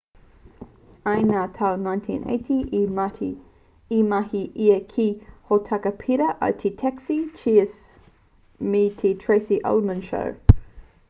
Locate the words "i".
1.09-1.17, 3.97-3.99, 6.49-6.57